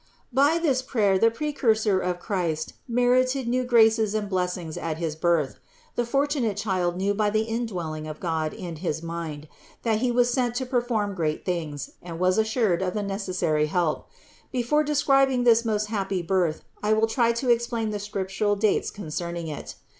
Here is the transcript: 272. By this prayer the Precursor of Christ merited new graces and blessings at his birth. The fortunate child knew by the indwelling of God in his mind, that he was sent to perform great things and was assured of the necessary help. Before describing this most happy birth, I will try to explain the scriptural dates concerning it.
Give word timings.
272. 0.33 0.33
By 0.63 0.67
this 0.67 0.81
prayer 0.81 1.19
the 1.19 1.29
Precursor 1.29 1.99
of 1.99 2.17
Christ 2.17 2.73
merited 2.87 3.47
new 3.47 3.63
graces 3.63 4.15
and 4.15 4.27
blessings 4.27 4.75
at 4.75 4.97
his 4.97 5.15
birth. 5.15 5.59
The 5.95 6.07
fortunate 6.07 6.57
child 6.57 6.97
knew 6.97 7.13
by 7.13 7.29
the 7.29 7.43
indwelling 7.43 8.07
of 8.07 8.19
God 8.19 8.51
in 8.51 8.77
his 8.77 9.03
mind, 9.03 9.47
that 9.83 9.99
he 9.99 10.09
was 10.09 10.31
sent 10.31 10.55
to 10.55 10.65
perform 10.65 11.13
great 11.13 11.45
things 11.45 11.91
and 12.01 12.17
was 12.17 12.39
assured 12.39 12.81
of 12.81 12.95
the 12.95 13.03
necessary 13.03 13.67
help. 13.67 14.09
Before 14.51 14.83
describing 14.83 15.43
this 15.43 15.63
most 15.63 15.85
happy 15.89 16.23
birth, 16.23 16.63
I 16.81 16.93
will 16.93 17.05
try 17.05 17.31
to 17.33 17.51
explain 17.51 17.91
the 17.91 17.99
scriptural 17.99 18.55
dates 18.55 18.89
concerning 18.89 19.49
it. 19.49 19.75